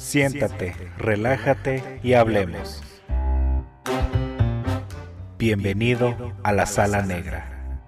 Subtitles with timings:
[0.00, 2.82] Siéntate, relájate y hablemos.
[5.36, 7.78] Bienvenido a la sala negra.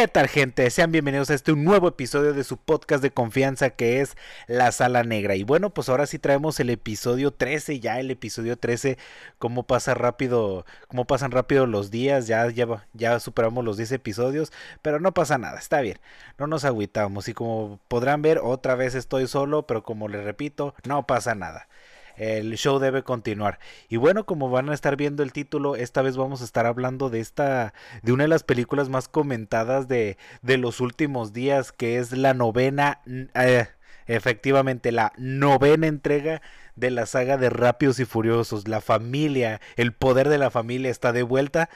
[0.00, 0.70] ¿Qué tal gente?
[0.70, 4.16] Sean bienvenidos a este nuevo episodio de su podcast de confianza que es
[4.46, 5.36] La Sala Negra.
[5.36, 8.96] Y bueno, pues ahora sí traemos el episodio 13, ya el episodio 13,
[9.38, 14.54] cómo pasa rápido, cómo pasan rápido los días, ya, ya, ya superamos los 10 episodios,
[14.80, 15.98] pero no pasa nada, está bien,
[16.38, 20.74] no nos agüitamos y como podrán ver, otra vez estoy solo, pero como les repito,
[20.86, 21.68] no pasa nada
[22.16, 23.58] el show debe continuar.
[23.88, 27.10] Y bueno, como van a estar viendo el título, esta vez vamos a estar hablando
[27.10, 31.98] de esta, de una de las películas más comentadas de, de los últimos días, que
[31.98, 33.00] es la novena,
[33.34, 33.66] eh,
[34.06, 36.42] efectivamente, la novena entrega
[36.76, 38.68] de la saga de Rápidos y Furiosos.
[38.68, 41.70] La familia, el poder de la familia está de vuelta.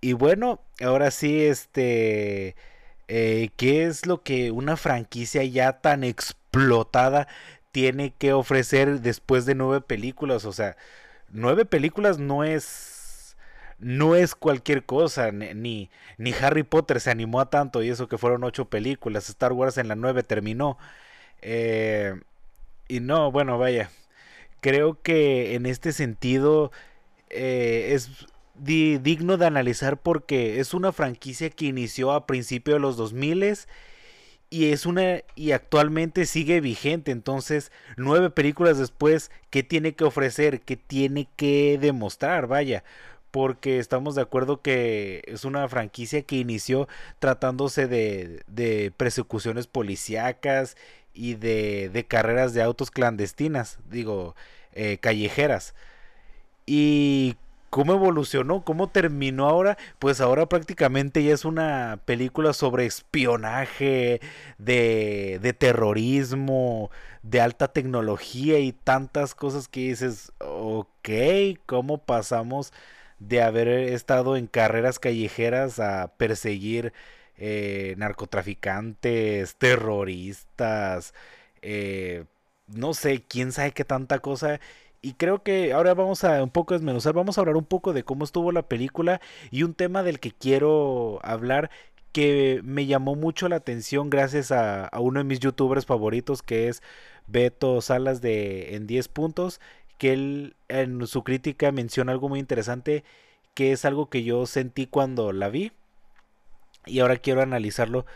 [0.00, 2.56] Y bueno, ahora sí, este...
[3.10, 7.26] Eh, ¿Qué es lo que una franquicia ya tan explotada
[7.72, 10.44] tiene que ofrecer después de nueve películas.
[10.44, 10.76] O sea,
[11.30, 13.36] nueve películas no es.
[13.78, 15.30] No es cualquier cosa.
[15.32, 17.82] Ni, ni Harry Potter se animó a tanto.
[17.82, 19.28] Y eso que fueron ocho películas.
[19.28, 20.78] Star Wars en la nueve terminó.
[21.42, 22.20] Eh,
[22.88, 23.90] y no, bueno, vaya.
[24.60, 26.72] Creo que en este sentido
[27.30, 32.96] eh, es digno de analizar porque es una franquicia que inició a principios de los
[32.96, 33.56] 2000
[34.50, 37.10] y es una y actualmente sigue vigente.
[37.10, 42.84] Entonces nueve películas después qué tiene que ofrecer qué tiene que demostrar vaya
[43.30, 50.76] porque estamos de acuerdo que es una franquicia que inició tratándose de, de persecuciones policíacas
[51.12, 54.34] y de, de, carreras de autos clandestinas digo
[54.72, 55.74] eh, callejeras.
[56.66, 57.36] Y
[57.70, 64.20] cómo evolucionó, cómo terminó ahora, pues ahora prácticamente ya es una película sobre espionaje,
[64.58, 66.90] de, de terrorismo,
[67.22, 71.08] de alta tecnología y tantas cosas que dices, ok,
[71.66, 72.72] ¿cómo pasamos
[73.18, 76.92] de haber estado en carreras callejeras a perseguir
[77.36, 81.14] eh, narcotraficantes, terroristas,
[81.62, 82.24] eh,
[82.66, 84.60] no sé, quién sabe qué tanta cosa
[85.00, 88.02] y creo que ahora vamos a un poco desmenuzar, vamos a hablar un poco de
[88.02, 89.20] cómo estuvo la película
[89.50, 91.70] y un tema del que quiero hablar
[92.12, 96.82] que me llamó mucho la atención gracias a, uno de mis youtubers favoritos que es
[97.26, 99.60] Beto Salas de en 10 puntos,
[99.98, 103.04] que él en su crítica menciona algo muy interesante
[103.54, 105.72] que es algo que yo sentí cuando la vi
[106.86, 108.06] y ahora quiero analizarlo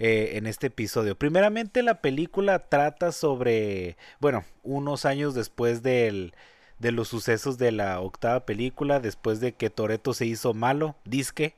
[0.00, 1.14] eh, en este episodio.
[1.14, 6.32] Primeramente la película trata sobre, bueno, unos años después del,
[6.78, 11.54] de los sucesos de la octava película, después de que Toreto se hizo malo, disque,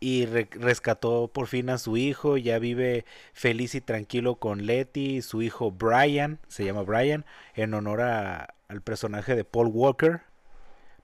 [0.00, 5.40] y rescató por fin a su hijo, ya vive feliz y tranquilo con Letty, su
[5.40, 7.24] hijo Brian, se llama Brian,
[7.54, 10.20] en honor al personaje de Paul Walker.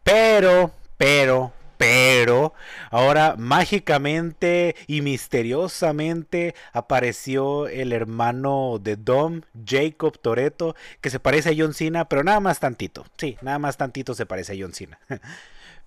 [0.02, 2.54] Pero, pero, pero
[2.92, 11.54] ahora mágicamente y misteriosamente apareció el hermano de Dom, Jacob Toreto, que se parece a
[11.56, 13.04] John Cena, pero nada más tantito.
[13.18, 15.00] Sí, nada más tantito se parece a John Cena.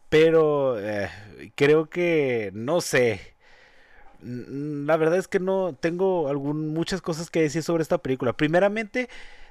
[0.10, 1.10] pero eh,
[1.56, 3.34] creo que no sé.
[4.22, 8.34] La verdad es que no tengo muchas cosas que decir sobre esta película.
[8.34, 9.08] Primeramente,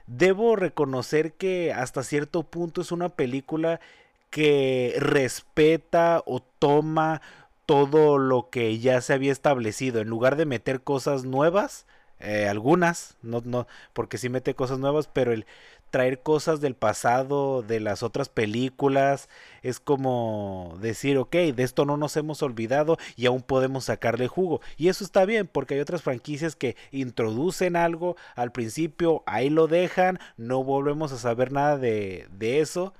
[0.06, 3.80] debo reconocer que hasta cierto punto es una película
[4.34, 7.22] que respeta o toma
[7.66, 11.86] todo lo que ya se había establecido en lugar de meter cosas nuevas
[12.18, 15.46] eh, algunas no no porque sí mete cosas nuevas pero el
[15.90, 19.28] traer cosas del pasado de las otras películas
[19.62, 24.60] es como decir ok de esto no nos hemos olvidado y aún podemos sacarle jugo
[24.76, 29.68] y eso está bien porque hay otras franquicias que introducen algo al principio ahí lo
[29.68, 32.94] dejan no volvemos a saber nada de, de eso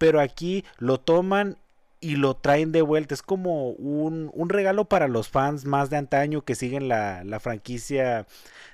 [0.00, 1.58] pero aquí lo toman
[2.00, 3.12] y lo traen de vuelta.
[3.12, 8.26] Es como un, regalo para los fans más de antaño que siguen la, franquicia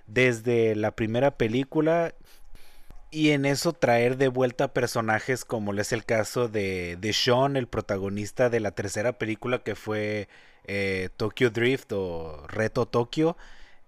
[0.07, 2.15] desde la primera película.
[3.11, 7.67] Y en eso traer de vuelta personajes como es el caso de, de Sean, el
[7.67, 10.29] protagonista de la tercera película que fue
[10.65, 13.37] eh, Tokyo Drift o Reto Tokyo.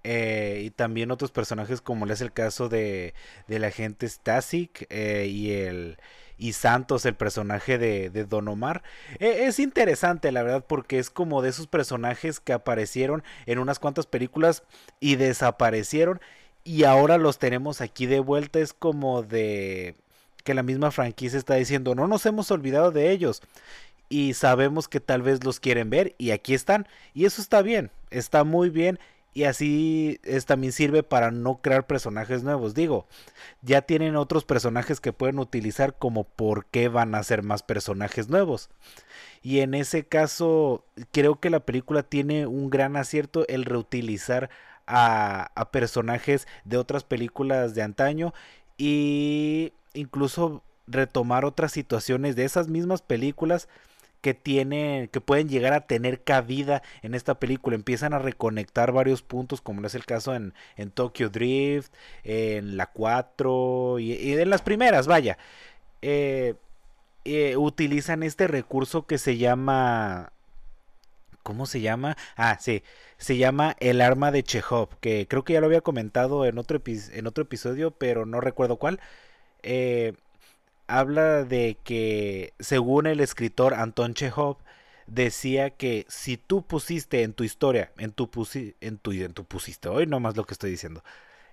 [0.02, 3.14] Eh, y también otros personajes como es el caso de,
[3.46, 5.98] del agente Stasik eh, y el
[6.38, 8.82] y Santos, el personaje de, Don Omar.
[9.18, 13.78] E, es interesante, la verdad, porque es como de esos personajes que aparecieron en unas
[13.78, 14.62] cuantas películas
[15.00, 16.20] y desaparecieron
[16.64, 18.58] y ahora los tenemos aquí de vuelta.
[18.60, 19.96] Es como de
[20.44, 23.42] que la misma franquicia está diciendo, no nos hemos olvidado de ellos
[24.08, 27.90] y sabemos que tal vez los quieren ver y aquí están y eso está bien,
[28.10, 28.98] está muy bien
[29.34, 32.74] y así es, también sirve para no crear personajes nuevos.
[32.74, 33.06] Digo,
[33.62, 38.28] ya tienen otros personajes que pueden utilizar como por qué van a ser más personajes
[38.28, 38.70] nuevos.
[39.42, 44.50] Y en ese caso creo que la película tiene un gran acierto el reutilizar
[44.86, 48.34] a, a personajes de otras películas de antaño
[48.76, 53.68] y incluso retomar otras situaciones de esas mismas películas
[54.20, 57.76] que tienen, que pueden llegar a tener cabida en esta película.
[57.76, 61.92] Empiezan a reconectar varios puntos, como es el caso en, en Tokyo Drift,
[62.24, 65.38] en la 4 y, en las primeras, vaya.
[66.02, 66.54] Eh,
[67.24, 70.32] eh, utilizan este recurso que se llama...
[71.42, 72.16] ¿Cómo se llama?
[72.36, 72.82] Ah, sí,
[73.16, 76.82] se llama el arma de Chekhov, que creo que ya lo había comentado en otro,
[76.86, 79.00] en otro episodio, pero no recuerdo cuál.
[79.62, 80.14] Eh,
[80.88, 84.56] habla de que, según el escritor Anton Chekhov,
[85.06, 88.28] decía que si tú pusiste en tu historia, en tu,
[88.80, 91.04] en tu, en tu pusiste, hoy más lo que estoy diciendo,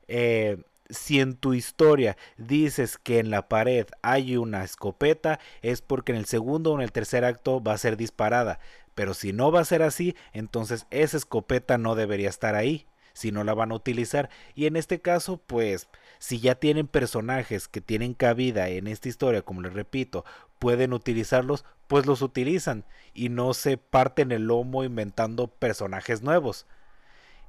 [0.08, 0.58] eh,
[0.90, 6.18] si en tu historia dices que en la pared hay una escopeta, es porque en
[6.20, 8.60] el segundo o en el tercer acto va a ser disparada.
[8.94, 13.32] Pero si no va a ser así, entonces esa escopeta no debería estar ahí si
[13.32, 14.30] no la van a utilizar.
[14.54, 15.88] Y en este caso, pues,
[16.20, 20.26] si ya tienen personajes que tienen cabida en esta historia, como les repito,
[20.60, 26.66] pueden utilizarlos, pues los utilizan y no se parten el lomo inventando personajes nuevos.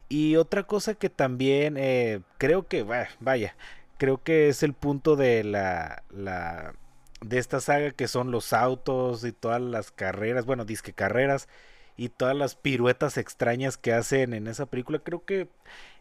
[0.08, 3.56] Y otra cosa que también eh, creo que, vaya,
[3.98, 6.74] creo que es el punto de la, la
[7.20, 11.48] de esta saga que son los autos y todas las carreras, bueno, disque carreras
[11.96, 14.98] y todas las piruetas extrañas que hacen en esa película.
[15.00, 15.48] Creo que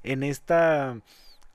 [0.03, 0.99] en esta,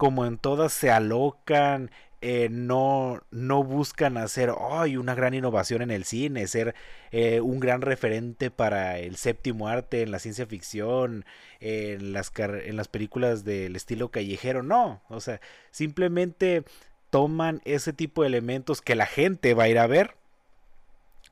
[0.00, 1.90] como en todas, se alocan,
[2.22, 6.74] eh, no, no buscan hacer una gran innovación en el cine, ser
[7.10, 11.26] eh, un gran referente para el séptimo arte en la ciencia ficción,
[11.60, 14.62] en, las, en las películas del estilo callejero.
[14.62, 15.38] No, o sea,
[15.70, 16.64] simplemente
[17.10, 20.14] toman ese tipo de elementos que la gente va a ir a ver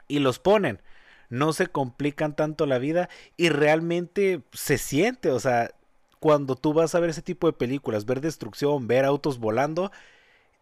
[0.09, 0.83] y los ponen
[1.31, 5.71] no se complican tanto la vida y realmente se siente, o sea,
[6.21, 9.93] cuando tú vas a ver ese tipo de películas, ver destrucción, ver autos volando,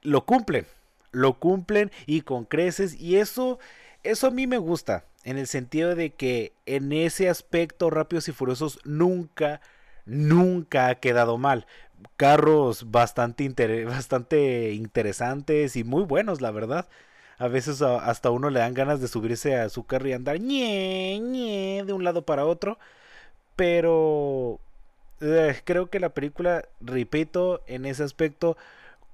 [0.02, 0.66] lo cumplen,
[1.12, 3.58] lo cumplen y con creces y eso,
[4.02, 8.32] eso a mí me gusta, en el sentido de que en ese aspecto Rápidos y
[8.32, 9.60] Furiosos nunca,
[10.04, 11.66] nunca ha quedado mal.
[12.16, 16.86] Carros bastante, bastante interesantes y muy buenos, la verdad
[17.38, 21.18] a veces hasta uno le dan ganas de subirse a su carro y andar ñe,
[21.20, 22.78] ñe, de un lado para otro.
[23.56, 24.60] Pero
[25.64, 28.56] creo que la película, repito, en ese aspecto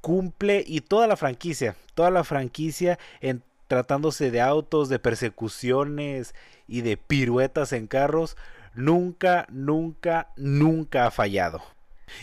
[0.01, 6.35] cumple y toda la franquicia, toda la franquicia en tratándose de autos, de persecuciones
[6.69, 8.37] y de piruetas en carros,
[8.75, 11.63] nunca, nunca, nunca ha fallado.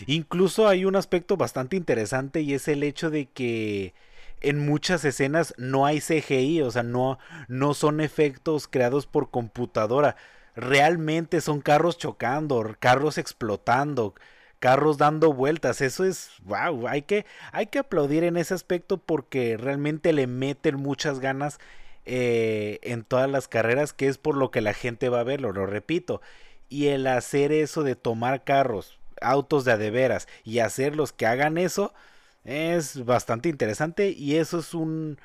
[0.06, 3.94] Incluso hay un aspecto bastante interesante y es el hecho de que
[4.40, 7.18] en muchas escenas no hay CGI, o sea, no,
[7.48, 10.16] no son efectos creados por computadora.
[10.56, 14.14] Realmente son carros chocando, carros explotando,
[14.58, 15.80] carros dando vueltas.
[15.80, 20.76] Eso es, wow, hay que, hay que aplaudir en ese aspecto porque realmente le meten
[20.76, 21.58] muchas ganas
[22.06, 25.52] eh, en todas las carreras, que es por lo que la gente va a verlo,
[25.52, 26.20] lo repito.
[26.68, 31.92] Y el hacer eso de tomar carros, autos de adeveras y hacerlos que hagan eso,
[32.44, 35.18] es bastante interesante y eso es un,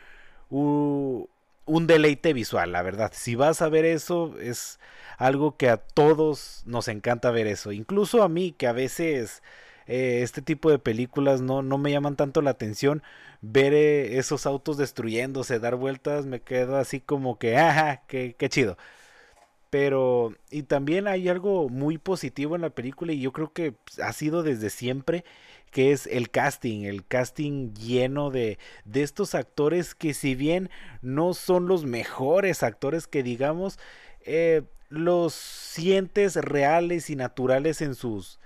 [0.50, 1.30] un,
[1.66, 3.12] deleite visual, la verdad.
[3.14, 4.80] Si vas a ver eso, es
[5.18, 7.72] algo que a todos nos encanta ver eso.
[7.72, 9.42] Incluso a mí, que a veces
[9.88, 13.04] eh, este tipo de películas no, no, me llaman tanto la atención.
[13.42, 18.78] Ver eh, esos autos destruyéndose, dar vueltas, me quedo así como que, ajá, qué, chido.
[19.70, 24.14] Pero, y también hay algo muy positivo en la película y yo creo que ha
[24.14, 25.26] sido desde siempre
[25.76, 30.70] que es el casting, el casting lleno de, de estos actores que si bien
[31.02, 33.78] no son los mejores actores que digamos,
[34.22, 38.40] eh, los sientes reales y naturales en sus,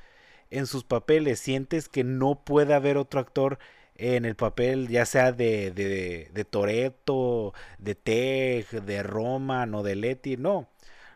[0.50, 3.60] en sus papeles, sientes que no puede haber otro actor
[3.94, 9.96] en el papel, ya sea de, de, de Toreto, de Tej, de Roman o de
[9.96, 10.68] Letty, no,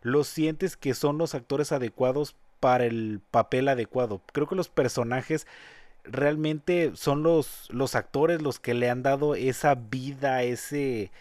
[0.04, 4.22] los sientes que son los actores adecuados para el papel adecuado.
[4.32, 5.48] Creo que los personajes
[6.04, 11.12] realmente son los, los actores los que le han dado esa vida, ese,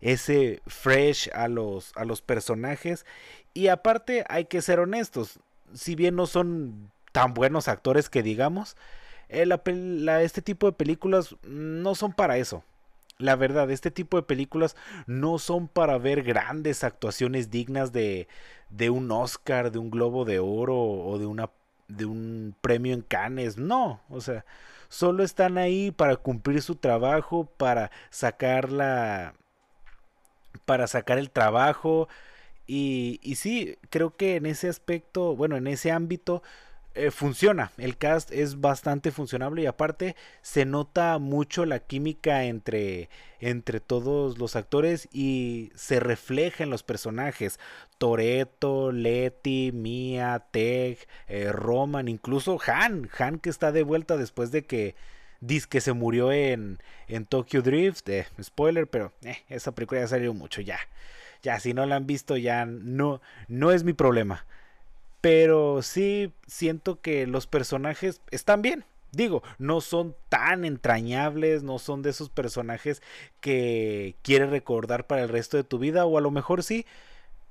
[0.00, 3.06] ese fresh a los, a los personajes.
[3.54, 5.38] Y aparte hay que ser honestos,
[5.74, 8.76] si bien no son tan buenos actores que digamos,
[9.28, 9.46] eh,
[10.22, 12.64] este tipo de películas no son para eso.
[13.18, 14.74] La verdad, este tipo de películas
[15.06, 18.26] no son para ver grandes actuaciones dignas de,
[18.70, 21.50] de un Oscar, de un Globo de Oro o de una
[21.88, 24.44] de un premio en Cannes, no, o sea,
[24.88, 29.34] solo están ahí para cumplir su trabajo, para sacar la
[30.64, 32.08] para sacar el trabajo
[32.66, 36.42] y, y sí, creo que en ese aspecto, bueno, en ese ámbito
[36.94, 37.72] eh, funciona.
[37.78, 43.08] El cast es bastante funcionable y aparte se nota mucho la química entre,
[43.40, 47.58] entre todos los actores y se refleja en los personajes.
[47.98, 53.08] Toreto, Letty, Mia, Teg, eh, Roman, incluso Han.
[53.18, 54.94] Han que está de vuelta después de que
[55.40, 58.08] dice se murió en, en Tokyo Drift.
[58.08, 59.12] Eh, spoiler, pero
[59.48, 60.78] esa película ya salió mucho ya.
[61.42, 64.46] Ya, si no la han visto, ya no, no es mi problema.
[65.22, 68.84] Pero sí siento que los personajes están bien.
[69.12, 73.02] Digo, no son tan entrañables, no son de esos personajes
[73.40, 76.86] que quieres recordar para el resto de tu vida, o a lo mejor sí,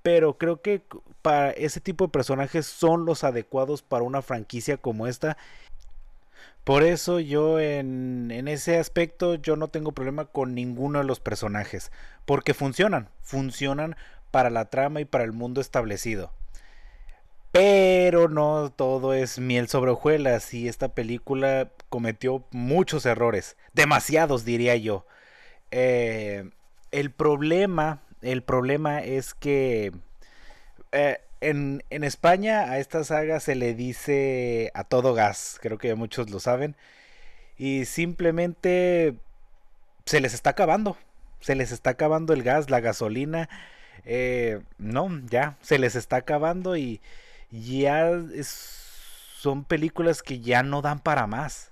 [0.02, 0.82] pero creo que
[1.22, 5.38] para ese tipo de personajes son los adecuados para una franquicia como esta.
[6.64, 11.20] Por eso yo en, en, ese aspecto yo no tengo problema con ninguno de los
[11.20, 11.92] personajes,
[12.26, 13.96] porque funcionan, funcionan
[14.32, 16.32] para la trama y para el mundo establecido.
[17.52, 24.76] Pero no todo es miel sobre hojuelas y esta película cometió muchos errores, demasiados diría
[24.78, 25.06] yo.
[25.72, 26.50] Eh,
[26.92, 29.92] el problema, el problema es que
[30.94, 35.96] eh, en, en, España a esta saga se le dice a todo gas, creo que
[35.96, 36.76] muchos lo saben,
[37.58, 39.16] y simplemente
[40.06, 40.98] se les está acabando,
[41.42, 43.50] se les está acabando el gas, la gasolina,
[44.06, 47.02] eh, no, ya, se les está acabando y
[47.52, 48.10] ya
[49.42, 51.72] son películas que ya no dan para más.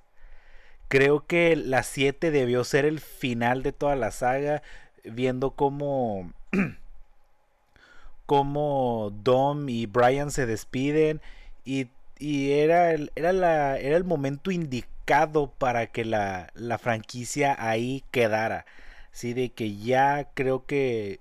[0.87, 4.63] Creo que la 7 debió ser el final de toda la saga,
[5.03, 6.33] viendo cómo,
[8.25, 11.21] cómo Dom y Brian se despiden
[11.63, 17.55] y, y era, el, era, la, era el momento indicado para que la, la franquicia
[17.59, 18.65] ahí quedara.
[19.13, 21.19] Así de que ya creo que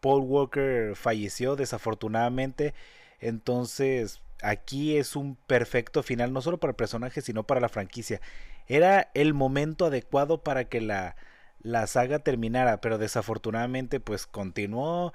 [0.00, 2.74] Paul Walker falleció desafortunadamente
[3.20, 8.20] entonces, aquí es un perfecto final, no solo para el personaje, sino para la franquicia.
[8.66, 11.16] Era el momento adecuado para que la,
[11.60, 15.12] la saga terminara, pero desafortunadamente pues continuó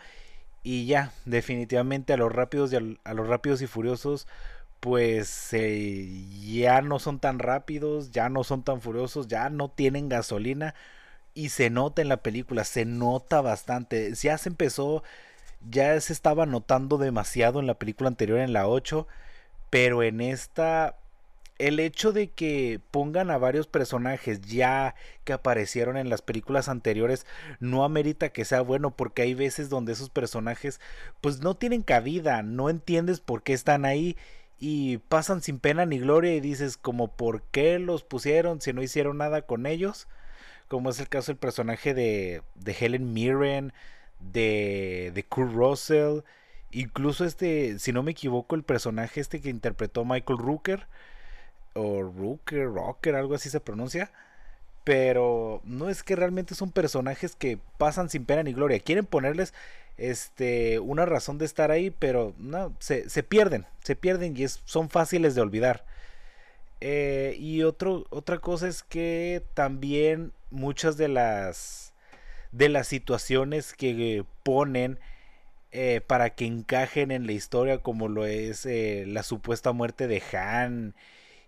[0.64, 4.28] y ya, definitivamente a los rápidos y a, los rápidos y furiosos
[4.80, 10.74] pues ya no son tan rápidos, ya no son tan furiosos, ya no tienen gasolina
[11.36, 14.14] y se nota en la película, se nota bastante.
[14.16, 15.04] Ya se empezó
[15.70, 19.08] ya se estaba notando demasiado en la película anterior, en la 8,
[19.70, 20.96] pero en esta
[21.62, 27.28] el hecho de que pongan a varios personajes ya que aparecieron en las películas anteriores
[27.60, 30.80] no amerita que sea bueno porque hay veces donde esos personajes
[31.22, 34.18] pues no tienen cabida, no entiendes por qué están ahí
[34.60, 38.82] y pasan sin pena ni gloria y dices como por qué los pusieron si no
[38.82, 40.08] hicieron nada con ellos,
[40.68, 43.72] como es el caso del personaje de, de Helen Mirren,
[44.32, 46.22] de, de Kurt Russell,
[46.72, 50.88] incluso este, si no me equivoco, el personaje este que interpretó Michael Rooker,
[51.74, 54.12] o Rooker, Rocker, algo así se pronuncia.
[54.84, 58.80] Pero no es que realmente son personajes que pasan sin pena ni gloria.
[58.80, 59.54] Quieren ponerles
[59.98, 64.90] este, una razón de estar ahí, pero no, se, se pierden, se pierden y son
[64.90, 65.86] fáciles de olvidar.
[66.82, 71.91] Eh, y otro, otra cosa es que también muchas de las
[72.52, 75.00] de las situaciones que ponen
[75.72, 80.22] eh, para que encajen en la historia como lo es eh, la supuesta muerte de
[80.34, 80.96] Han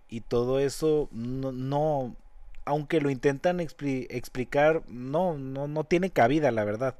[0.09, 2.15] y todo eso no,
[2.65, 6.95] aunque lo intentan explicar no, no no tiene cabida la verdad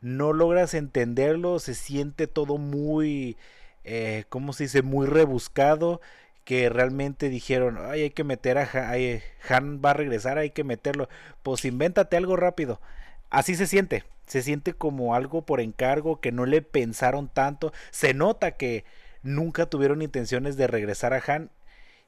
[0.00, 3.36] no logras entenderlo se siente todo muy
[3.84, 4.82] eh, ¿cómo se dice?
[4.82, 6.00] muy rebuscado
[6.44, 10.64] que realmente dijeron, ay, hay que meter a Han, Han va a regresar, hay que
[10.64, 11.08] meterlo.
[11.42, 12.80] Pues invéntate algo rápido
[13.30, 14.04] así se siente.
[14.26, 17.72] Se siente como algo por encargo, que no le pensaron tanto.
[17.90, 18.84] Se nota que
[19.22, 21.50] nunca tuvieron intenciones de regresar a Han.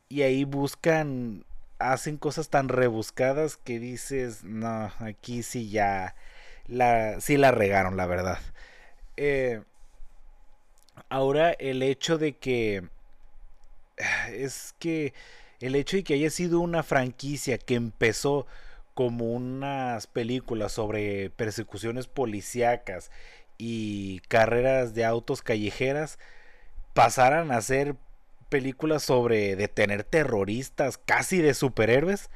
[0.09, 1.45] Y ahí buscan,
[1.79, 6.15] hacen cosas tan rebuscadas que dices, no, aquí sí ya,
[6.67, 8.39] la, sí la regaron, la verdad.
[9.17, 9.63] Eh,
[11.09, 12.89] ahora el hecho de que,
[14.33, 15.15] es que
[15.61, 18.47] el hecho de que haya sido una franquicia que empezó
[19.01, 23.11] como unas películas sobre persecuciones policíacas
[23.57, 26.19] y carreras de autos callejeras
[26.93, 27.97] pasaran a ser
[28.51, 32.29] películas sobre detener terroristas, casi de superhéroes,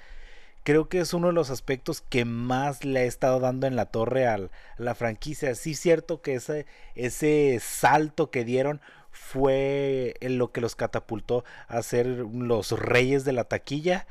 [0.62, 3.90] creo que es uno de los aspectos que más le ha estado dando en la
[3.90, 5.54] torre a la franquicia.
[5.56, 8.80] Sí, cierto que ese, ese salto que dieron
[9.10, 14.06] fue lo que los catapultó a ser los reyes de la taquilla.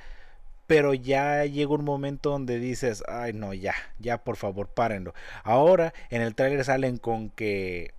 [0.67, 5.13] Pero ya llega un momento donde dices, ay no, ya, ya por favor, párenlo.
[5.43, 7.93] Ahora en el tráiler salen con que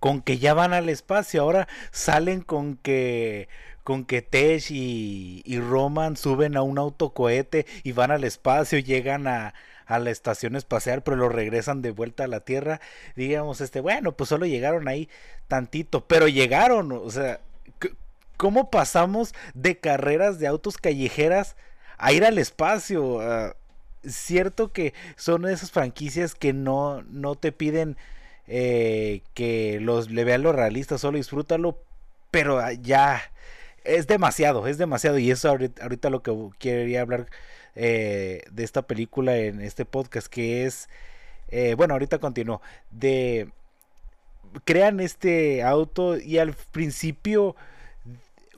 [0.00, 1.42] con que ya van al espacio.
[1.42, 3.48] Ahora salen con que
[3.84, 9.26] con que Tesh y, y Roman suben a un autocohete y van al espacio, llegan
[9.26, 9.54] a,
[9.86, 12.80] a la estación espacial, pero lo regresan de vuelta a la Tierra.
[13.16, 15.08] Digamos, este, bueno, pues solo llegaron ahí
[15.48, 17.40] tantito, pero llegaron, o sea,
[18.38, 21.56] ¿cómo pasamos de carreras de autos callejeras
[21.98, 23.20] a ir al espacio?
[23.20, 23.54] Ah,
[24.06, 27.98] cierto que son esas franquicias que no, no te piden
[28.46, 31.78] eh, que los le vean lo realista, solo disfrútalo,
[32.30, 33.20] pero ah, ya
[33.84, 35.18] es demasiado, es demasiado.
[35.18, 37.26] Y eso ahorita, lo que quería hablar
[37.74, 40.88] eh, de esta película en este podcast, que es,
[41.48, 43.50] eh, bueno, ahorita continúo, de
[44.64, 47.54] crean este auto y al principio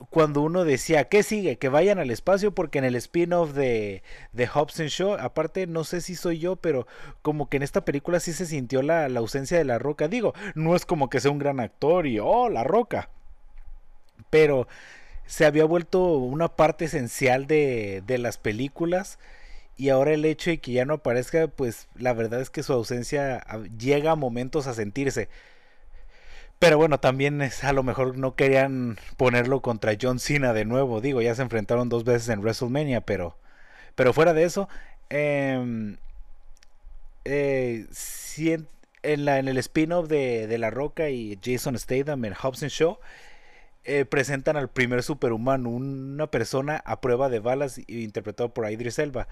[0.09, 1.57] cuando uno decía, ¿qué sigue?
[1.57, 4.03] Que vayan al espacio porque en el spin-off de,
[4.33, 6.87] de Hobson Show, aparte no sé si soy yo, pero
[7.21, 10.07] como que en esta película sí se sintió la, la ausencia de la roca.
[10.07, 13.09] Digo, no es como que sea un gran actor y, oh, la roca.
[14.29, 14.67] Pero
[15.25, 19.19] se había vuelto una parte esencial de, de las películas
[19.77, 22.73] y ahora el hecho de que ya no aparezca, pues la verdad es que su
[22.73, 23.43] ausencia
[23.77, 25.29] llega a momentos a sentirse.
[26.61, 31.01] Pero bueno, también es, a lo mejor no querían ponerlo contra John Cena de nuevo.
[31.01, 33.35] Digo, ya se enfrentaron dos veces en WrestleMania, pero,
[33.95, 34.69] pero fuera de eso,
[35.09, 35.97] em,
[37.25, 37.87] eh,
[39.01, 42.99] en, la, en el spin-off de, de, La Roca y Jason Statham en Hobson Show,
[43.83, 49.27] eh, presentan al primer superhumano, una persona a prueba de balas interpretado por Idris Elba.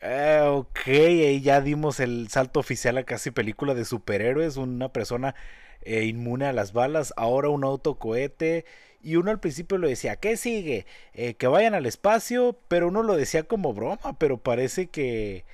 [0.00, 5.36] Eh, ok, ahí ya dimos el salto oficial a casi película de superhéroes, una persona
[5.84, 8.64] eh, inmune a las balas, ahora un autocohete.
[9.02, 10.86] Y uno al principio lo decía, ¿qué sigue?
[11.14, 15.44] Eh, que vayan al espacio, pero uno lo decía como broma, pero parece que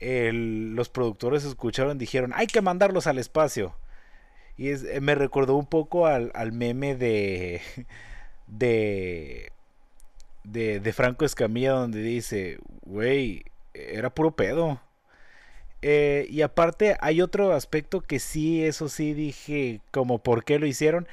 [0.00, 3.74] los productores escucharon dijeron, hay que mandarlos al espacio.
[4.56, 7.60] Y es, eh, me recordó un poco al, al meme de,
[8.46, 9.52] de,
[10.44, 13.44] de, de Franco Escamilla donde dice, güey,
[13.74, 14.80] era puro pedo.
[15.86, 20.64] Eh, y aparte hay otro aspecto que sí, eso sí dije como por qué lo
[20.64, 21.06] hicieron.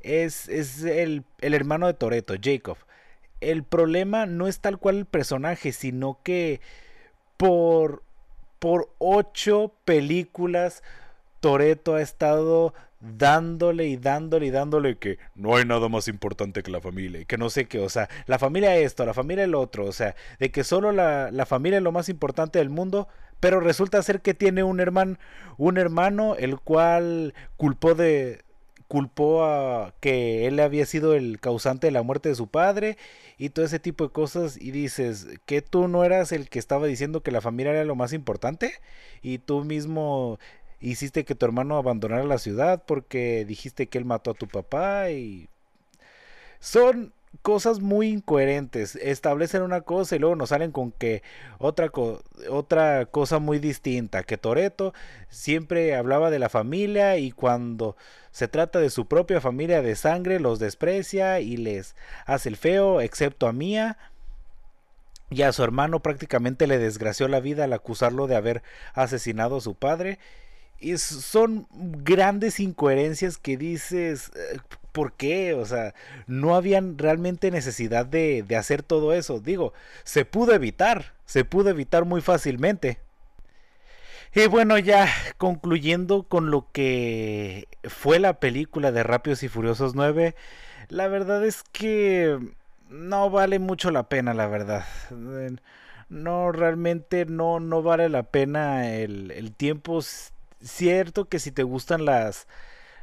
[0.00, 2.76] Es, es el, el hermano de Toreto, Jacob.
[3.40, 6.60] El problema no es tal cual el personaje, sino que
[7.36, 8.04] por,
[8.60, 10.84] por ocho películas
[11.40, 16.70] Toreto ha estado dándole y dándole y dándole que no hay nada más importante que
[16.70, 19.56] la familia y que no sé qué, o sea, la familia esto, la familia el
[19.56, 23.08] otro, o sea, de que solo la, la familia es lo más importante del mundo,
[23.42, 25.18] pero resulta ser que tiene un hermano,
[25.58, 28.44] un hermano el cual culpó de
[28.86, 32.96] culpó a que él había sido el causante de la muerte de su padre
[33.38, 36.86] y todo ese tipo de cosas y dices que tú no eras el que estaba
[36.86, 38.74] diciendo que la familia era lo más importante
[39.22, 40.38] y tú mismo
[40.78, 45.10] hiciste que tu hermano abandonara la ciudad porque dijiste que él mató a tu papá
[45.10, 45.48] y
[46.60, 48.96] son cosas muy incoherentes.
[48.96, 51.22] Establecen una cosa y luego nos salen con que
[51.58, 51.90] otra,
[52.50, 54.22] otra cosa muy distinta.
[54.22, 54.92] Que Toreto
[55.30, 57.96] siempre hablaba de la familia y cuando
[58.30, 63.00] se trata de su propia familia de sangre los desprecia y les hace el feo,
[63.00, 63.96] excepto a Mía.
[65.30, 69.60] Y a su hermano prácticamente le desgració la vida al acusarlo de haber asesinado a
[69.62, 70.18] su padre.
[70.78, 74.58] Y son grandes incoherencias que dices, eh,
[74.92, 75.54] ¿por qué?
[75.54, 75.94] O sea,
[76.26, 79.40] no habían realmente necesidad de, hacer todo eso.
[79.40, 79.72] Digo,
[80.04, 83.00] se pudo evitar, se pudo evitar muy fácilmente.
[84.34, 90.34] Y bueno, ya concluyendo con lo que fue la película de Rápidos y Furiosos 9,
[90.88, 92.38] la verdad es que
[92.88, 94.84] no vale mucho la pena, la verdad.
[96.08, 100.00] No, realmente no, no vale la pena el, el tiempo.
[100.62, 102.46] Cierto que si te gustan las,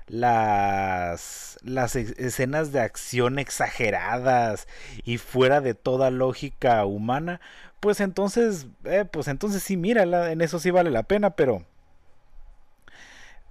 [0.10, 4.68] las, las escenas de acción exageradas
[5.04, 7.40] y fuera de toda lógica humana,
[7.80, 11.64] pues entonces, eh, pues entonces sí, mira, en eso sí vale la pena, pero...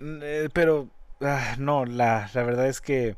[0.01, 0.89] Mm, eh, pero,
[1.21, 3.17] ah, no, la, la verdad es que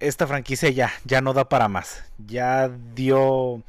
[0.00, 2.04] esta franquicia ya, ya no da para más.
[2.26, 3.62] Ya dio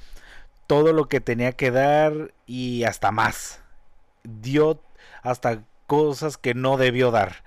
[0.68, 3.62] todo lo que tenía que dar y hasta más.
[4.24, 4.82] Dio
[5.24, 7.44] hasta cosas que no debió dar.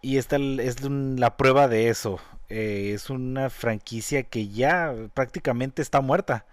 [0.00, 2.20] Y esta es la prueba de eso.
[2.48, 6.46] Eh, es una franquicia que ya prácticamente está muerta.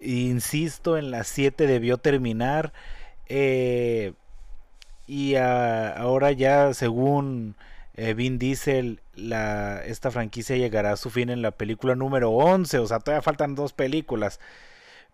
[0.00, 2.72] Insisto, en las 7 debió terminar.
[3.28, 4.14] Eh,
[5.06, 7.56] y ahora ya según
[7.94, 12.78] eh, Vin Diesel, la, esta franquicia llegará a su fin en la película número 11,
[12.78, 14.40] o sea, todavía faltan dos películas.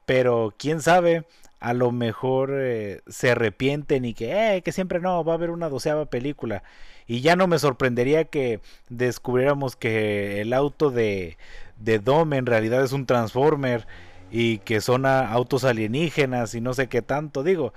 [0.07, 1.27] Pero quién sabe,
[1.61, 5.69] a lo mejor eh, se arrepienten y que, que siempre no, va a haber una
[5.69, 6.63] doceava película.
[7.09, 11.39] Y ya no me sorprendería que descubriéramos que el auto de,
[11.79, 13.87] de Dome en realidad es un Transformer
[14.31, 17.43] y que son autos alienígenas y no sé qué tanto.
[17.43, 17.73] Digo,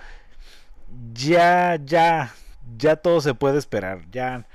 [1.13, 2.33] ya, ya,
[2.77, 4.01] ya todo se puede esperar.
[4.11, 4.45] Ya,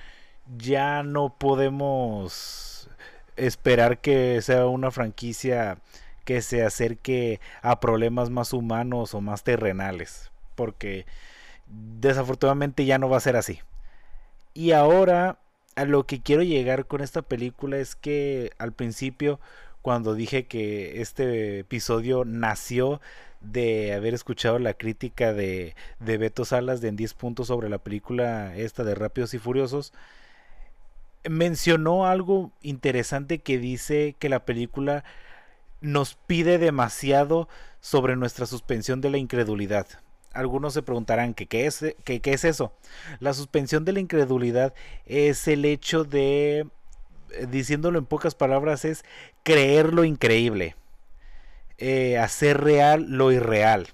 [0.59, 2.91] ya no podemos
[3.37, 5.79] esperar que sea una franquicia
[6.25, 10.31] que se acerque a problemas más humanos o más terrenales.
[10.55, 11.07] Porque
[11.67, 13.61] desafortunadamente ya no va a ser así.
[14.57, 15.39] Y ahora
[15.75, 19.39] a lo que quiero llegar con esta película es que al principio
[19.83, 23.03] cuando dije que este episodio nació
[23.43, 27.77] de haber escuchado la crítica de, de Beto Salas de en 10 puntos sobre la
[27.77, 29.93] película esta de Rápidos y Furiosos,
[31.29, 35.05] mencionó algo interesante que dice que la película
[35.83, 37.47] nos pide demasiado
[37.81, 39.87] sobre nuestra suspensión de la incredulidad.
[40.37, 42.73] Algunos se preguntarán qué es, qué es eso.
[43.21, 44.75] La suspensión de la incredulidad
[45.07, 46.67] es el hecho de,
[47.33, 49.05] eh, diciéndolo en pocas palabras, es
[49.43, 50.77] creer lo increíble,
[51.79, 53.89] eh, hacer real lo irreal.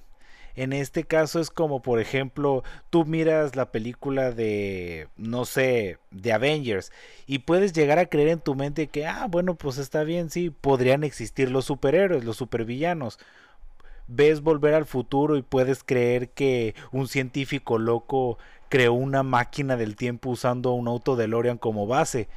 [0.55, 6.33] En este caso es como, por ejemplo, tú miras la película de, no sé, de
[6.33, 6.92] Avengers
[7.26, 10.50] y puedes llegar a creer en tu mente que, ah, bueno, pues está bien, sí,
[10.50, 13.18] podrían existir los superhéroes, los supervillanos.
[14.09, 18.38] Ves volver al futuro y puedes creer que un científico loco
[18.69, 22.29] creó una máquina del tiempo usando un auto de Lorian como base.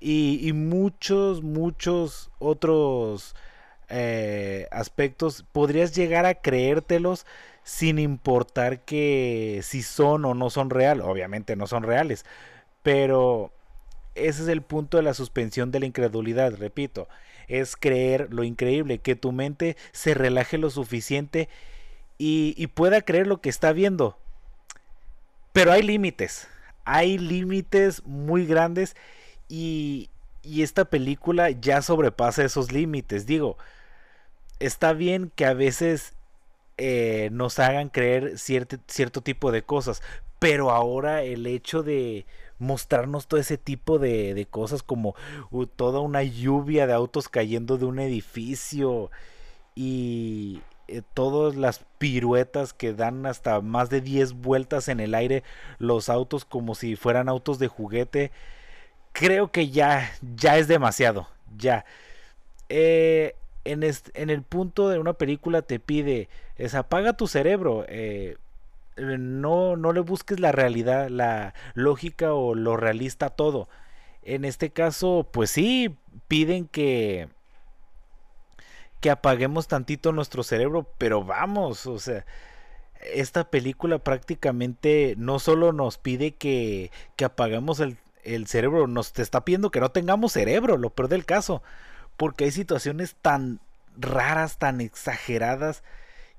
[0.00, 3.34] Y, muchos, muchos otros
[3.88, 7.24] eh, aspectos podrías llegar a creértelos
[7.62, 11.06] sin importar que si son o no son reales.
[11.06, 12.26] Obviamente no son reales,
[12.82, 13.50] pero
[14.14, 17.08] ese es el punto de la suspensión de la incredulidad, repito.
[17.48, 21.48] Es creer lo increíble, que tu mente se relaje lo suficiente
[22.18, 24.18] y, pueda creer lo que está viendo.
[25.52, 26.48] Pero hay límites,
[26.84, 28.96] hay límites muy grandes
[29.48, 30.10] y,
[30.42, 33.26] y esta película ya sobrepasa esos límites.
[33.26, 33.56] Digo,
[34.58, 36.14] está bien que a veces
[36.76, 40.02] eh, nos hagan creer cierto tipo de cosas,
[40.38, 42.26] pero ahora el hecho de
[42.64, 45.14] mostrarnos todo ese tipo de, de cosas como
[45.76, 49.10] toda una lluvia de autos cayendo de un edificio
[49.74, 55.42] y eh, todas las piruetas que dan hasta más de 10 vueltas en el aire
[55.78, 58.32] los autos como si fueran autos de juguete
[59.12, 61.84] creo que ya ya es demasiado ya.
[62.68, 68.36] Eh, en, en el punto de una película te pide, es apaga tu cerebro, eh,
[68.96, 73.68] no, no le busques la realidad, la lógica o lo realista todo.
[74.22, 75.96] En este caso, pues sí,
[76.28, 77.28] piden que
[79.00, 82.24] que apaguemos tantito nuestro cerebro, pero vamos, o sea,
[83.14, 89.20] esta película prácticamente no solo nos pide que, que apaguemos el, el cerebro, nos te
[89.20, 91.62] está pidiendo que no tengamos cerebro, lo peor del caso
[92.16, 93.60] porque hay situaciones tan
[93.96, 95.82] raras, tan exageradas,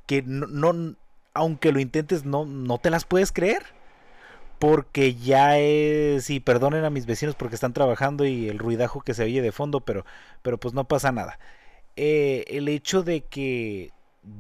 [0.06, 0.96] que no,
[1.36, 3.63] aunque lo intentes, no, no te las puedes creer.
[4.60, 9.13] Porque ya es, y perdonen a mis vecinos porque están trabajando y el ruidajo que
[9.13, 10.06] se oye de fondo, pero,
[10.41, 11.39] pero pues no pasa nada.
[11.98, 13.91] Eh, el hecho de que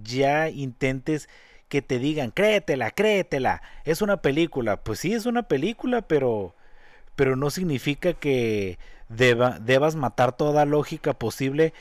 [0.03, 1.29] ya intentes
[1.69, 4.77] que te digan, créetela, créetela, es una película.
[4.83, 6.55] Pues sí, es una película, pero,
[7.15, 8.79] pero no significa que
[9.09, 11.73] debas matar toda lógica posible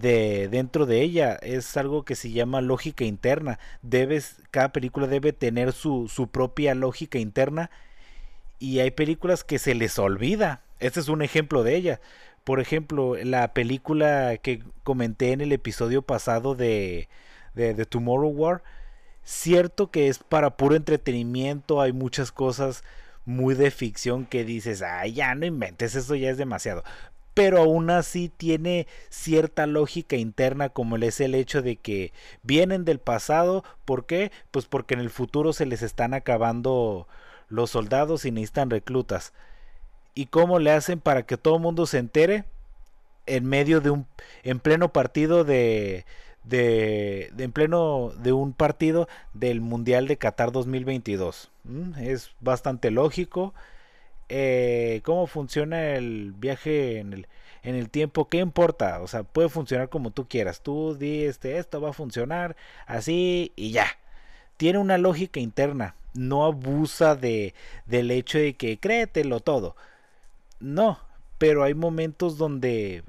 [0.00, 3.58] de dentro de ella es algo que se llama lógica interna.
[3.82, 7.70] Debes cada película debe tener su, su propia lógica interna
[8.58, 10.62] y hay películas que se les olvida.
[10.80, 12.00] Este es un ejemplo de ella.
[12.44, 17.08] Por ejemplo la película que comenté en el episodio pasado de
[17.54, 18.62] de, de Tomorrow War
[19.24, 22.82] cierto que es para puro entretenimiento hay muchas cosas
[23.24, 26.82] muy de ficción que dices, ay, ya no inventes, eso ya es demasiado.
[27.34, 32.98] Pero aún así tiene cierta lógica interna como es el hecho de que vienen del
[32.98, 33.64] pasado.
[33.84, 34.32] ¿Por qué?
[34.50, 37.08] Pues porque en el futuro se les están acabando
[37.48, 39.32] los soldados y necesitan reclutas.
[40.14, 42.44] ¿Y cómo le hacen para que todo el mundo se entere?
[43.26, 44.06] En medio de un,
[44.42, 46.04] en pleno partido de,
[46.44, 51.50] de, en pleno de un partido del Mundial de Qatar 2022.
[51.64, 53.54] Mm, es bastante lógico.
[54.34, 57.28] Eh, ¿Cómo funciona el viaje en el,
[57.62, 58.28] en el tiempo?
[58.28, 59.00] ¿Qué importa?
[59.02, 60.62] O sea, puede funcionar como tú quieras.
[60.62, 63.86] Tú di este, esto va a funcionar así y ya.
[64.56, 65.96] Tiene una lógica interna.
[66.14, 67.54] No abusa de,
[67.86, 69.76] del hecho de que créetelo todo.
[70.60, 70.98] no,
[71.38, 73.04] pero hay momentos donde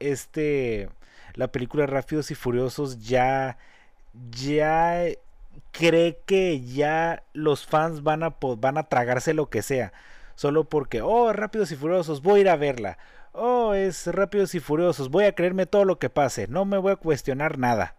[0.00, 0.88] este
[1.34, 3.58] la película Rápidos y Furiosos ya
[4.32, 5.04] ya
[5.72, 9.92] cree que ya los fans van a van a tragarse lo que sea,
[10.40, 12.96] solo porque oh, Rápidos y Furiosos, voy a ir a verla.
[13.32, 16.92] Oh, es Rápidos y Furiosos, voy a creerme todo lo que pase, no me voy
[16.92, 17.94] a cuestionar nada.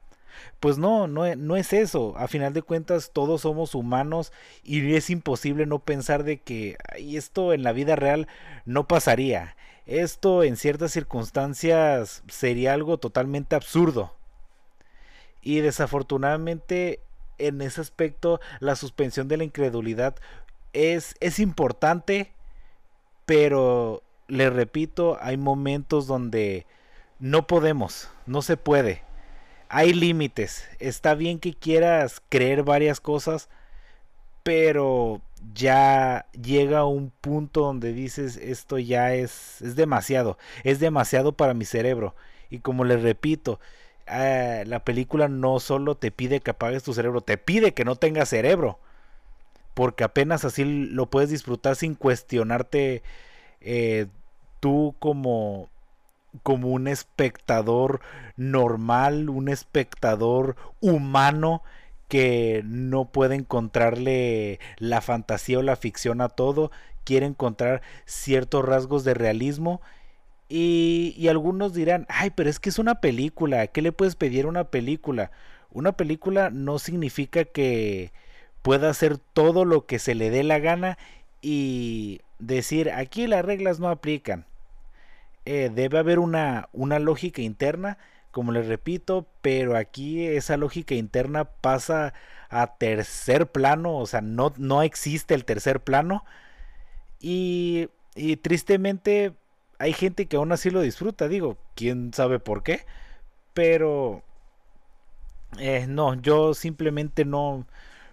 [0.60, 2.16] Pues no, no, no es eso.
[2.18, 7.54] A final de cuentas todos somos humanos y es imposible no pensar de que esto
[7.54, 8.28] en la vida real
[8.66, 9.56] no pasaría.
[9.86, 14.16] Esto en ciertas circunstancias sería algo totalmente absurdo.
[15.44, 17.02] Y desafortunadamente
[17.42, 20.16] en ese aspecto la suspensión de la incredulidad
[20.74, 22.32] es, es importante,
[23.26, 26.66] pero le repito, hay momentos donde
[27.20, 29.04] no podemos, no se puede
[29.72, 30.68] hay límites.
[30.80, 33.50] Está bien que quieras creer varias cosas,
[34.44, 35.22] pero
[35.54, 41.66] ya llega un punto donde dices esto ya es, es demasiado, es demasiado para mi
[41.66, 42.16] cerebro.
[42.50, 43.62] Y como les repito,
[44.08, 47.96] eh, la película no solo te pide que apagues tu cerebro, te pide que no
[47.96, 48.80] tengas cerebro.
[49.74, 53.04] Porque apenas así lo puedes disfrutar sin cuestionarte
[53.62, 54.08] eh,
[54.60, 55.70] tú como
[56.44, 58.00] como un espectador
[58.38, 61.62] normal, un espectador humano
[62.08, 66.72] que no puede encontrarle la fantasía o la ficción a todo,
[67.04, 69.82] quiere encontrar ciertos rasgos de realismo
[70.50, 74.46] y, y, algunos dirán, ay, pero es que es una película, ¿qué le puedes pedir
[74.46, 75.32] a una película?
[75.72, 78.12] Una película no significa que
[78.62, 80.98] pueda hacer todo lo que se le dé la gana
[81.42, 84.46] y decir, aquí las reglas no aplican.
[85.46, 87.98] Eh, debe haber una, una lógica interna,
[88.32, 92.14] como les repito, pero aquí esa lógica interna pasa
[92.50, 96.24] a tercer plano, o sea, no, no existe el tercer plano.
[97.20, 99.34] Y, y tristemente
[99.80, 102.86] hay gente que aún así lo disfruta, digo, quién sabe por qué,
[103.54, 104.24] pero
[105.60, 107.66] eh, no, yo simplemente no,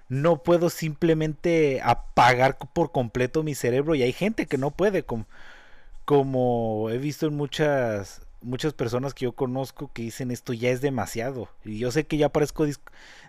[0.09, 5.27] no puedo simplemente apagar por completo mi cerebro y hay gente que no puede, como,
[6.05, 10.81] como he visto en muchas muchas personas que yo conozco que dicen esto ya es
[10.81, 11.49] demasiado.
[11.65, 12.67] Y yo sé que ya parezco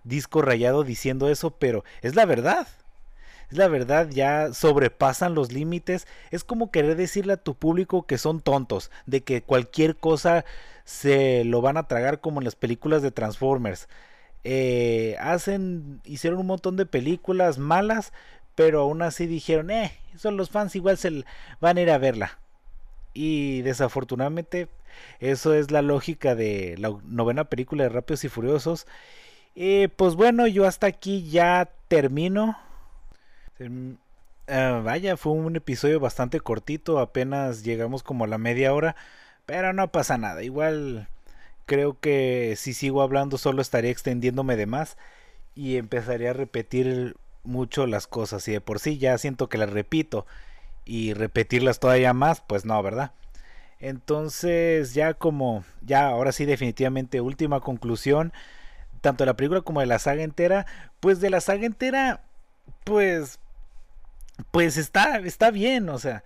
[0.04, 2.68] disco, rayado diciendo eso, pero es la verdad.
[3.52, 6.08] Es la verdad, ya sobrepasan los límites.
[6.32, 10.46] Es como querer decirle a tu público que son tontos, de que cualquier cosa
[10.86, 13.88] se lo van a tragar como en las películas de Transformers.
[14.44, 18.14] Eh, hacen, hicieron un montón de películas malas,
[18.56, 21.26] pero aún así dijeron, eh, son los fans igual se
[21.60, 22.40] van a ir a verla.
[23.14, 24.70] Y desafortunadamente
[25.20, 28.88] eso es la lógica de la novena película de Rápidos y Furiosos.
[29.56, 32.58] Y pues bueno, yo hasta aquí ya termino.
[34.48, 38.96] Ah, vaya, fue un episodio bastante cortito, apenas llegamos como a la media hora,
[39.46, 40.44] pero no pasa nada.
[40.44, 41.08] Igual
[41.70, 44.98] creo que si sigo hablando solo estaría extendiéndome de más
[45.54, 49.70] y empezaría a repetir mucho las cosas y de por sí ya siento que las
[49.70, 50.26] repito
[50.84, 53.12] y repetirlas todavía más, pues no, ¿verdad?
[53.80, 58.34] Entonces ya como, ya ahora sí definitivamente última conclusión,
[59.02, 60.66] tanto de la película como de la saga entera,
[61.00, 62.24] pues de la saga entera,
[62.84, 63.38] pues,
[64.50, 66.24] pues está, está bien, o sea,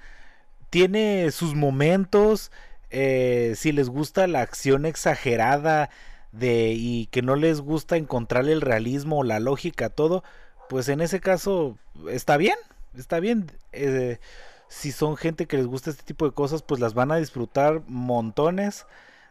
[0.69, 2.49] tiene sus momentos,
[2.95, 5.89] eh, si les gusta la acción exagerada
[6.31, 10.23] de y que no les gusta encontrarle el realismo, la lógica, todo,
[10.69, 12.55] pues en ese caso está bien,
[12.95, 13.51] está bien.
[13.71, 14.19] Eh,
[14.67, 17.81] si son gente que les gusta este tipo de cosas, pues las van a disfrutar
[17.87, 18.85] montones.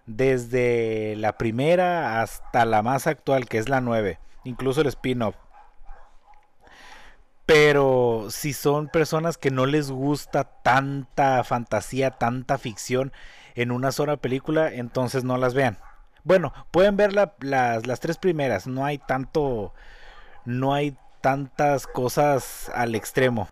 [0.07, 4.19] Desde la primera hasta la más actual, que es la 9.
[4.43, 5.37] Incluso el spin-off.
[7.47, 13.13] Pero si son personas que no les gusta tanta fantasía, tanta ficción
[13.55, 15.79] en una sola película, entonces no las vean.
[16.25, 18.67] Bueno, pueden ver las, las tres primeras.
[18.67, 19.75] No hay tanto.
[20.45, 23.49] No hay tantas cosas al extremo.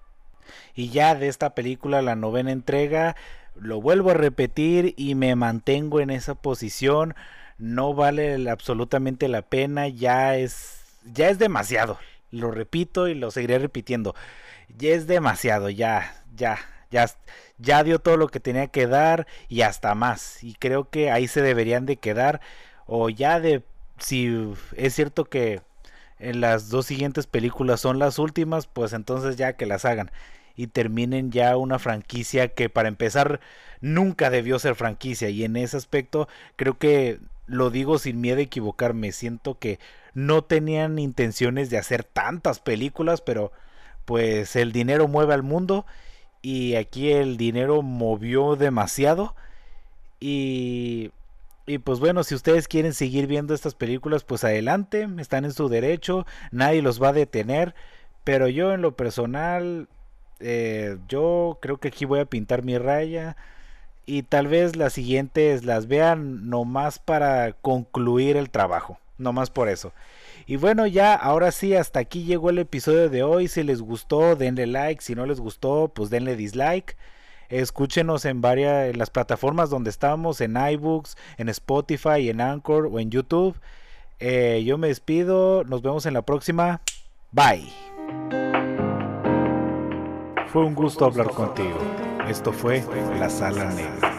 [0.75, 3.17] Y ya de esta película, la novena entrega,
[3.55, 7.15] lo vuelvo a repetir y me mantengo en esa posición.
[7.59, 10.81] No vale absolutamente la pena, ya es,
[11.13, 11.99] ya es demasiado.
[12.31, 14.15] Lo repito y lo seguiré repitiendo.
[14.79, 16.59] Ya es demasiado, ya, ya,
[16.91, 17.07] ya,
[17.59, 20.43] ya dio todo lo que tenía que dar y hasta más.
[20.43, 22.41] Y creo que ahí se deberían de quedar.
[22.87, 23.63] O ya de,
[23.99, 25.63] si es cierto que
[26.19, 30.11] en las dos siguientes películas son las últimas, pues entonces ya que las hagan
[30.57, 33.41] y terminen ya una franquicia que para empezar
[33.81, 38.43] nunca debió ser franquicia y en ese aspecto creo que lo digo sin miedo a
[38.43, 39.79] equivocarme, siento que
[40.13, 43.53] no tenían intenciones de hacer tantas películas, pero
[44.11, 45.87] pues el dinero mueve al mundo
[46.43, 49.37] y aquí el dinero movió demasiado
[50.19, 51.13] y
[51.65, 55.69] y pues bueno, si ustedes quieren seguir viendo estas películas, pues adelante, están en su
[55.69, 57.77] derecho, nadie los va a detener.
[58.25, 59.87] Pero yo en lo personal,
[60.41, 63.37] eh, yo creo que aquí voy a pintar mi raya.
[64.05, 68.99] Y tal vez las siguientes las vean nomás para concluir el trabajo.
[69.17, 69.93] Nomás por eso.
[70.51, 73.47] Y bueno, ya, ahora sí, hasta aquí llegó el episodio de hoy.
[73.47, 75.01] Si les gustó, denle like.
[75.01, 76.97] Si no les gustó, pues denle dislike.
[77.51, 83.13] Escúchenos en varias las plataformas donde estamos, en iBooks, en Spotify, en Anchor o en
[83.13, 83.61] YouTube.
[84.19, 86.81] Eh, yo me despido, nos vemos en la próxima.
[87.31, 87.73] Bye.
[90.49, 91.79] Fue un gusto hablar contigo.
[92.29, 92.83] Esto fue
[93.21, 94.10] La Sala Negra.